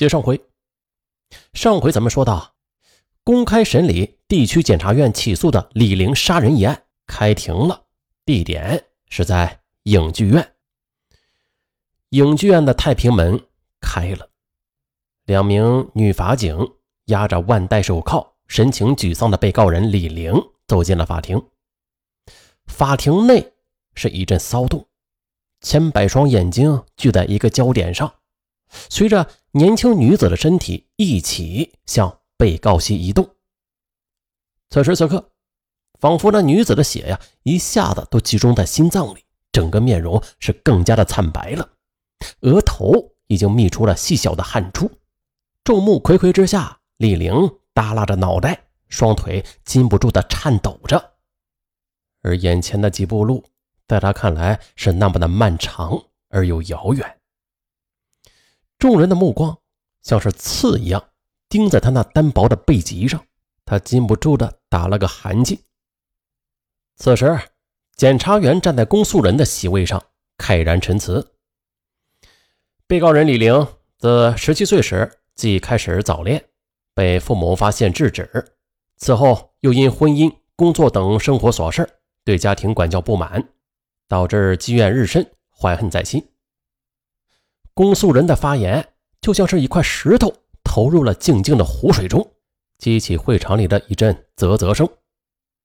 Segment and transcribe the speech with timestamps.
[0.00, 0.40] 接上回，
[1.52, 2.54] 上回咱们说到，
[3.22, 7.84] 公开审理地区检察院起诉的李玲杀人一案开庭了，
[8.24, 10.54] 地点是在影剧院。
[12.12, 13.46] 影剧院的太平门
[13.78, 14.30] 开了，
[15.26, 16.56] 两名女法警
[17.08, 20.32] 压着腕带手铐、神情沮丧的被告人李玲
[20.66, 21.46] 走进了法庭。
[22.64, 23.52] 法庭内
[23.94, 24.88] 是一阵骚动，
[25.60, 28.14] 千百双眼睛聚在一个焦点上，
[28.88, 33.28] 随着年轻女子的身体一起向被告席移动。
[34.68, 35.32] 此时此刻，
[35.98, 41.68] 仿佛那女子的血呀，一下子都集中在心脏里，整个面容是更加的惨白了，
[42.42, 44.88] 额头已经泌出了细小的汗珠。
[45.64, 47.34] 众目睽睽之下，李玲
[47.74, 51.14] 耷拉着脑袋，双腿禁不住的颤抖着。
[52.22, 53.44] 而眼前的几步路，
[53.88, 57.19] 在他看来是那么的漫长而又遥远。
[58.80, 59.56] 众人的目光
[60.02, 61.10] 像是刺一样
[61.50, 63.22] 盯在他那单薄的背脊上，
[63.66, 65.60] 他禁不住的打了个寒噤。
[66.96, 67.38] 此时，
[67.94, 70.02] 检察员站在公诉人的席位上，
[70.38, 71.34] 慨然陈词
[72.88, 73.66] ：“被告人李玲
[73.98, 76.42] 自十七岁时即开始早恋，
[76.94, 78.56] 被父母发现制止，
[78.96, 81.86] 此后又因婚姻、工作等生活琐事。”
[82.24, 83.46] 对家庭管教不满，
[84.08, 86.26] 导致积怨日深，怀恨在心。
[87.74, 90.32] 公诉人的发言就像是一块石头
[90.62, 92.34] 投入了静静的湖水中，
[92.78, 94.88] 激起会场里的一阵啧啧声。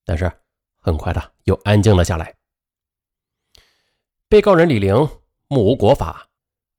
[0.06, 0.32] 但是
[0.78, 2.36] 很快的又安静了下来。
[4.28, 4.96] 被告人李玲
[5.48, 6.30] 目无国法，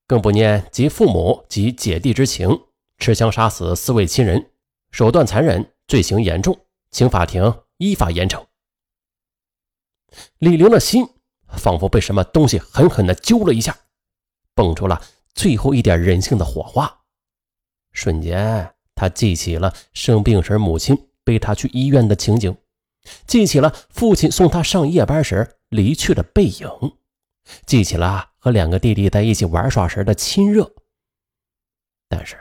[0.07, 2.49] 更不念及父母及姐弟之情，
[2.99, 4.53] 持枪杀死四位亲人，
[4.91, 8.45] 手段残忍，罪行严重，请法庭依法严惩。
[10.39, 11.09] 李玲的心
[11.49, 13.77] 仿佛被什么东西狠狠地揪了一下，
[14.55, 15.01] 蹦出了
[15.37, 17.03] 最后一点人性的火花。
[17.93, 22.57] 瞬间，他记起了生病时母亲背他去医院的情景，
[23.27, 26.69] 记起了父亲送他上夜班时离去的背影，
[27.67, 30.75] 记起了和两个弟弟在一起玩耍时的亲热。
[32.09, 32.37] 但是，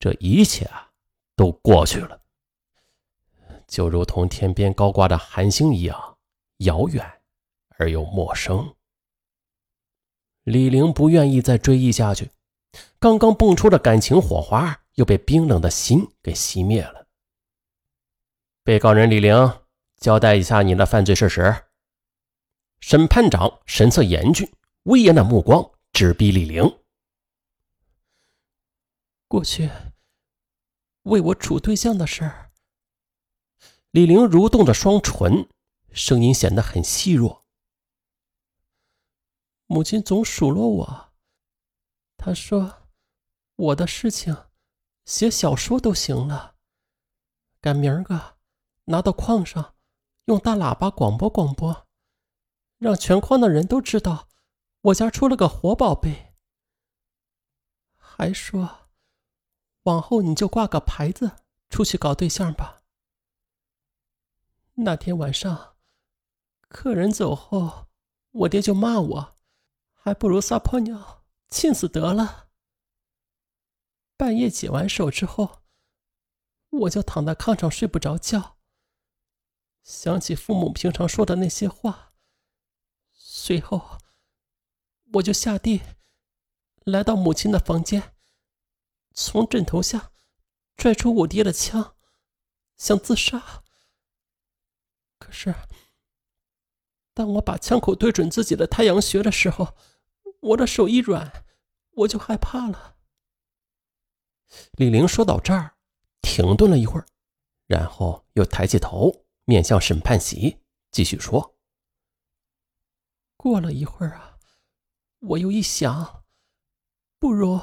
[0.00, 0.90] 这一切啊，
[1.36, 2.20] 都过去了，
[3.68, 6.16] 就如同天边高挂的寒星一样。
[6.58, 7.04] 遥远
[7.76, 8.73] 而又陌生。
[10.44, 12.30] 李玲不愿意再追忆下去，
[12.98, 17.06] 刚刚蹦出的感情火花又被冰冷的心给熄灭了。
[18.62, 19.60] 被告人李玲，
[19.98, 21.54] 交代一下你的犯罪事实。
[22.80, 24.50] 审判长神色严峻，
[24.84, 26.78] 威严的目光直逼李玲。
[29.26, 29.70] 过去
[31.02, 32.50] 为我处对象的事儿。
[33.90, 35.48] 李玲蠕动着双唇。
[35.94, 37.43] 声音显得很细弱。
[39.66, 41.12] 母亲总数落我，
[42.16, 42.88] 她说
[43.56, 44.36] ：“我的事情，
[45.04, 46.56] 写小说都行了。
[47.60, 48.36] 赶明儿个
[48.84, 49.74] 拿到矿上，
[50.26, 51.86] 用大喇叭广播广播，
[52.78, 54.28] 让全矿的人都知道
[54.82, 56.34] 我家出了个活宝贝。
[57.96, 58.90] 还说，
[59.84, 61.30] 往后你就挂个牌子
[61.70, 62.82] 出去搞对象吧。”
[64.76, 65.72] 那天晚上。
[66.68, 67.86] 客人走后，
[68.32, 69.36] 我爹就骂我，
[70.04, 72.50] 还不如撒泡尿亲死得了。
[74.18, 75.62] 半夜解完手之后，
[76.68, 78.58] 我就躺在炕上睡不着觉，
[79.82, 82.12] 想起父母平常说的那些话，
[83.14, 83.98] 随后
[85.14, 85.80] 我就下地，
[86.84, 88.14] 来到母亲的房间，
[89.14, 90.12] 从枕头下
[90.76, 91.96] 拽出我爹的枪，
[92.76, 93.64] 想自杀。
[95.18, 95.54] 可是。
[97.16, 99.76] 当我把枪口对准自己的太阳穴的时候，
[100.44, 101.44] 我的手一软，
[101.92, 102.98] 我就害怕了。
[104.72, 105.74] 李玲说到这儿，
[106.20, 107.06] 停顿了一会儿，
[107.66, 110.60] 然后又抬起头，面向审判席，
[110.90, 111.56] 继续说
[113.38, 114.38] ：“过了一会儿啊，
[115.20, 116.24] 我又一想，
[117.18, 117.58] 不如，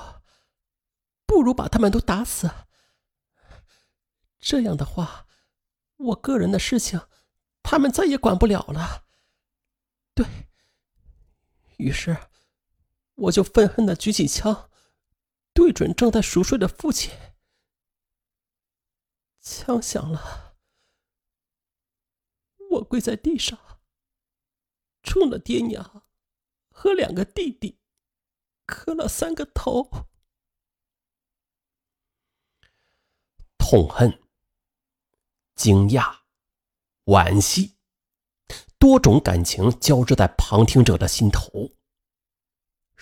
[1.28, 2.50] 不如把他们都打死。
[4.40, 5.28] 这样的话，
[5.97, 7.00] 我个人的事情，
[7.61, 9.05] 他们再也管不了了。”
[10.16, 10.26] 对
[11.78, 12.17] 于是，
[13.22, 14.70] 我就愤恨的举起枪，
[15.53, 17.12] 对准正在熟睡的父亲。
[19.40, 20.56] 枪响了，
[22.72, 23.79] 我跪在地上，
[25.03, 26.03] 冲了爹娘
[26.72, 27.79] 和两个弟弟
[28.66, 30.08] 磕了三个头，
[33.58, 34.24] 痛恨、
[35.56, 36.22] 惊讶、
[37.06, 37.78] 惋惜。
[38.79, 41.72] 多种感情交织在旁听者的心头。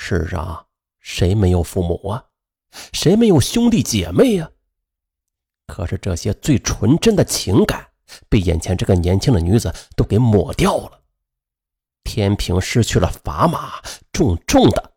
[0.02, 0.66] 世上
[1.02, 2.24] 谁没有父母啊？
[2.94, 4.50] 谁没有兄弟姐妹呀？
[5.68, 7.90] 可是这些最纯真的情感，
[8.30, 11.02] 被眼前这个年轻的女子都给抹掉了。
[12.06, 13.82] 天平失去了砝码，
[14.14, 14.94] 重重的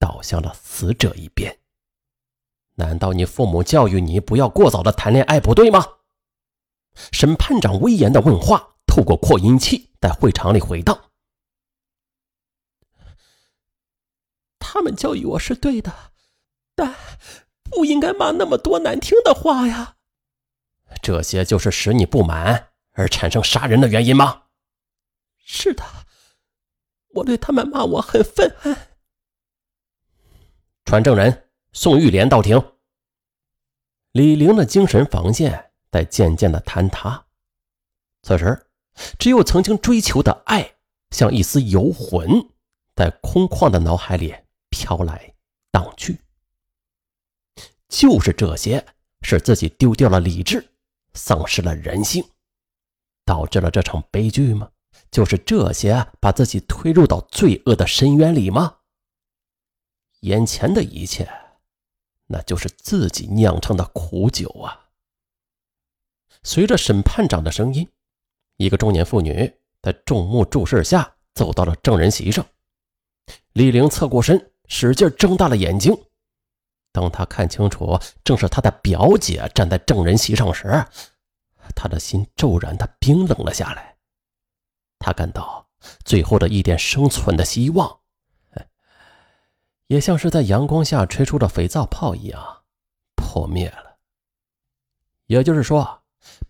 [0.00, 1.56] 倒向了死者一边。
[2.74, 5.86] 难道你父母教育你不要过早的谈恋爱不对吗？
[7.12, 11.12] 审判长威严的问话透过扩音器在会场里回荡。
[14.74, 16.10] 他们教育我是对的，
[16.74, 16.96] 但
[17.62, 19.94] 不应该骂那么多难听的话呀。
[21.00, 24.46] 这些就是使你不满而产生杀人的原因吗？
[25.44, 25.84] 是的，
[27.10, 28.76] 我对他们骂我很愤恨。
[30.84, 32.60] 传证人宋玉莲到庭。
[34.10, 37.26] 李玲的精神防线在渐渐的坍塌，
[38.22, 38.66] 此时，
[39.20, 40.74] 只有曾经追求的爱，
[41.10, 42.50] 像一丝游魂，
[42.96, 44.34] 在空旷的脑海里。
[44.74, 45.32] 飘来
[45.70, 46.18] 荡去，
[47.88, 48.84] 就是这些，
[49.22, 50.68] 使自己丢掉了理智，
[51.12, 52.24] 丧失了人性，
[53.24, 54.68] 导致了这场悲剧吗？
[55.12, 58.78] 就是这些，把自己推入到罪恶的深渊里吗？
[60.22, 61.30] 眼前的一切，
[62.26, 64.88] 那就是自己酿成的苦酒啊！
[66.42, 67.88] 随着审判长的声音，
[68.56, 72.44] 一个中年妇女在众目注视下走到了证人席上，
[73.52, 74.50] 李玲侧过身。
[74.66, 75.96] 使劲睁大了眼睛，
[76.92, 80.84] 当他看清楚正是他的表姐站在证人席上时，
[81.74, 83.96] 他的心骤然的冰冷了下来。
[84.98, 85.68] 他感到
[86.04, 88.00] 最后的一点生存的希望，
[89.86, 92.62] 也像是在阳光下吹出的肥皂泡一样
[93.14, 93.98] 破灭了。
[95.26, 96.02] 也就是说，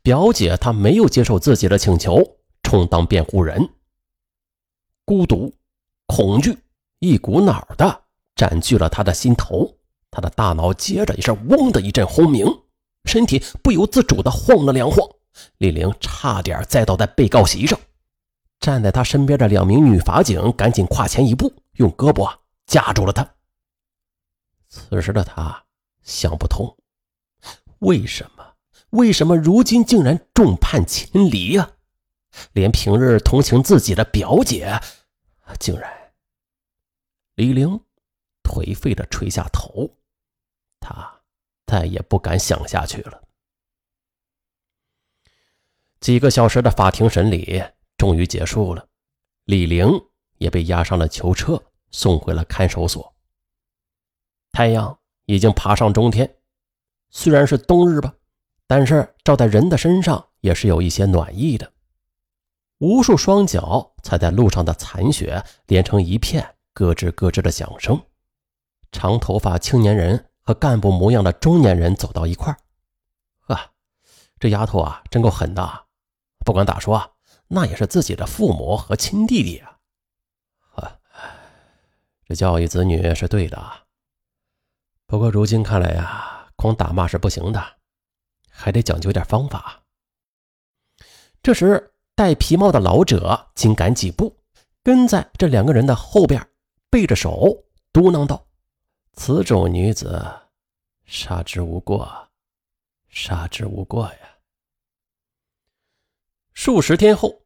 [0.02, 3.68] 表姐她没有接受自己的请求，充当辩护人。
[5.04, 5.52] 孤独、
[6.06, 6.58] 恐惧，
[7.00, 8.03] 一股脑的。
[8.36, 9.76] 占据了他的心头，
[10.10, 12.46] 他的大脑接着也是嗡的一阵轰鸣，
[13.04, 15.08] 身体不由自主地晃了两晃。
[15.58, 17.78] 李玲差点栽倒在被告席上，
[18.60, 23.28] 站在他身边的两名女法警赶紧跨前一步，用胳膊架住了他。
[24.68, 25.64] 此时的他
[26.02, 26.76] 想不通，
[27.80, 28.54] 为什么？
[28.90, 31.72] 为什么如今竟然众叛亲离呀？
[32.52, 34.80] 连平日同情自己的表姐，
[35.58, 35.90] 竟然……
[37.34, 37.80] 李玲。
[38.44, 39.90] 颓废的垂下头，
[40.78, 41.22] 他
[41.66, 43.20] 再也不敢想下去了。
[45.98, 47.64] 几个小时的法庭审理
[47.96, 48.86] 终于结束了，
[49.44, 49.88] 李玲
[50.36, 51.60] 也被押上了囚车，
[51.90, 53.14] 送回了看守所。
[54.52, 56.36] 太阳已经爬上中天，
[57.10, 58.14] 虽然是冬日吧，
[58.66, 61.72] 但是照在人的身上也是有一些暖意的。
[62.78, 67.98] 无数双脚踩在路上的残雪连成一片，咯吱咯吱的响声。
[68.94, 72.56] 长头发青年人和干部模样的中年人走到一块儿，
[73.40, 73.58] 呵，
[74.38, 75.86] 这丫头啊，真够狠的！
[76.44, 77.16] 不管咋说，
[77.48, 79.78] 那也是自己的父母和亲弟弟啊！
[80.70, 81.00] 呵，
[82.24, 83.60] 这教育子女是对的，
[85.06, 87.60] 不过如今看来呀，光打骂是不行的，
[88.48, 89.82] 还得讲究点方法。
[91.42, 94.38] 这时，戴皮帽的老者紧赶几步，
[94.84, 96.48] 跟在这两个人的后边，
[96.88, 98.43] 背着手嘟囔道。
[99.16, 100.22] 此种女子，
[101.04, 102.28] 杀之无过，
[103.08, 104.38] 杀之无过呀！
[106.52, 107.42] 数十天后，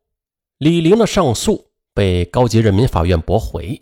[0.57, 3.81] 李玲的上诉被高级人民法院驳回，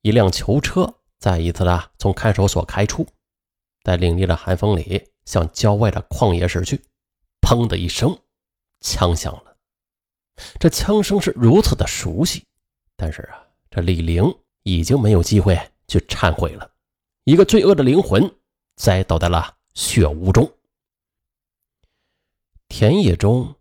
[0.00, 3.06] 一辆囚车再一次的从看守所开出，
[3.82, 6.82] 在凛冽的寒风里向郊外的旷野驶去。
[7.42, 8.18] 砰的一声，
[8.80, 9.56] 枪响了。
[10.58, 12.46] 这枪声是如此的熟悉，
[12.96, 14.24] 但是啊，这李玲
[14.62, 16.71] 已经没有机会去忏悔了。
[17.24, 18.34] 一个罪恶的灵魂
[18.74, 20.52] 栽倒在了血污中，
[22.66, 23.54] 田野中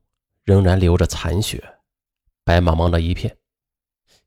[0.44, 1.64] 仍然留着残雪，
[2.44, 3.38] 白茫茫的一片，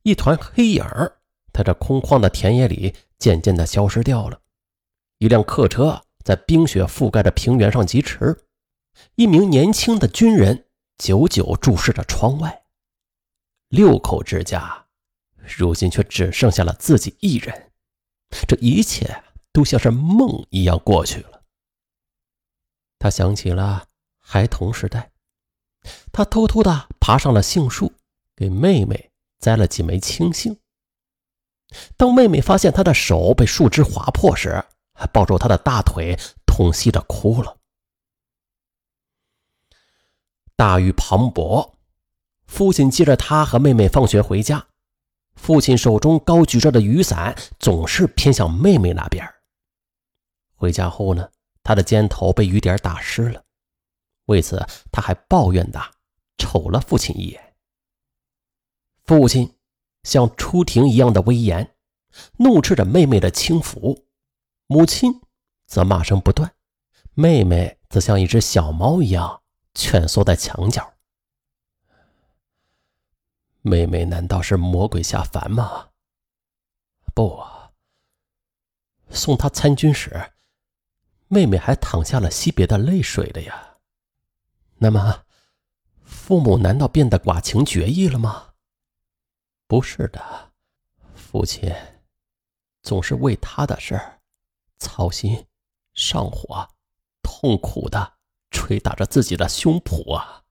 [0.03, 1.21] 一团黑影儿
[1.53, 4.41] 在这空旷的田野里渐渐的消失掉了。
[5.19, 8.47] 一辆客车在冰雪覆盖的平原上疾驰，
[9.17, 12.63] 一名年轻的军人久久注视着窗外。
[13.69, 14.87] 六口之家，
[15.59, 17.73] 如今却只剩下了自己一人。
[18.49, 19.23] 这一切
[19.53, 21.43] 都像是梦一样过去了。
[22.99, 23.87] 他想起了
[24.19, 25.13] 孩童时代，
[26.13, 27.93] 他偷偷的爬上了杏树，
[28.35, 30.59] 给妹妹摘了几枚青杏。
[31.97, 34.65] 当妹妹发现他的手被树枝划破时，
[34.95, 37.59] 还抱住他的大腿，痛惜的哭了。
[40.57, 41.75] 大雨磅礴，
[42.47, 44.69] 父亲接着他和妹妹放学回家。
[45.37, 49.29] 父亲手中高举着的雨伞总是偏向妹妹那边。
[50.55, 51.29] 回家后呢，
[51.63, 53.43] 他的肩头被雨点打湿了，
[54.27, 55.81] 为此他还抱怨的
[56.39, 57.55] 瞅了父亲一眼。
[59.05, 59.55] 父亲
[60.05, 61.75] 像出庭一样的威严，
[62.39, 64.07] 怒斥着妹妹的轻浮；
[64.67, 65.21] 母亲
[65.67, 66.55] 则骂声不断，
[67.13, 69.43] 妹妹则像一只小猫一样
[69.75, 70.94] 蜷缩在墙角。
[73.67, 75.89] 妹妹难道是魔鬼下凡吗？
[77.15, 77.43] 不！
[79.09, 80.35] 送她参军时，
[81.29, 83.79] 妹妹还淌下了惜别的泪水的呀。
[84.77, 85.25] 那么，
[86.05, 88.53] 父母难道变得寡情绝义了吗？
[89.67, 90.53] 不是的，
[91.15, 91.75] 父亲
[92.83, 94.21] 总是为他的事儿
[94.77, 95.47] 操心、
[95.95, 96.69] 上火、
[97.23, 98.19] 痛苦的
[98.51, 100.45] 捶打着自己的胸脯啊！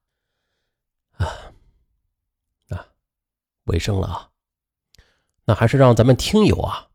[1.17, 1.52] 啊！
[3.65, 4.29] 尾声了啊，
[5.45, 6.89] 那还是让咱们听友啊，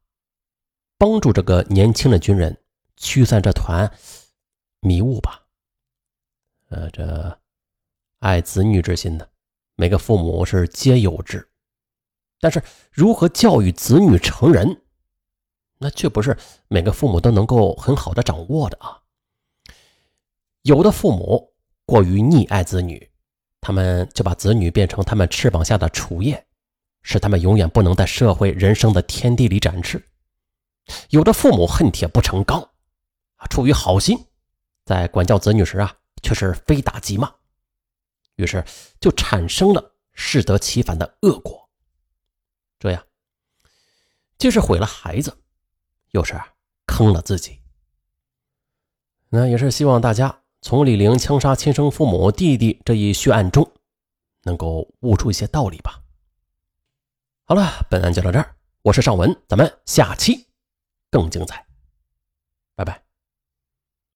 [0.99, 2.63] 帮助这个年轻的军人
[2.97, 3.91] 驱散这团
[4.81, 5.47] 迷雾吧。
[6.69, 7.41] 呃，这
[8.19, 9.27] 爱子女之心呢，
[9.77, 11.51] 每个父母是皆有之，
[12.41, 14.83] 但是如何教育子女成人，
[15.79, 16.37] 那却不是
[16.69, 19.03] 每个父母都能够很好的掌握的啊。
[20.63, 21.55] 有的父母
[21.87, 23.11] 过于溺爱子女，
[23.61, 26.48] 他们就把子女变成他们翅膀下的雏燕。
[27.03, 30.05] 使他们永远不能在社会人生的天地里展翅。
[31.11, 32.61] 有的父母恨铁不成钢，
[33.37, 34.19] 啊，出于好心，
[34.85, 37.33] 在管教子女时啊，却是非打即骂，
[38.37, 38.65] 于是
[39.01, 41.69] 就产生了适得其反的恶果。
[42.79, 43.05] 这样，
[44.39, 45.37] 既是毁了孩子，
[46.13, 46.41] 又是
[46.87, 47.59] 坑了自己。
[49.29, 53.71] 那也是希望大家从李玲枪杀亲生父母弟弟这一血案中，
[54.45, 56.03] 能够悟出一些道理吧。
[57.51, 58.55] 好了，本案就到这儿。
[58.83, 60.47] 我是尚文，咱们下期
[61.11, 61.65] 更精彩，
[62.77, 63.08] 拜拜。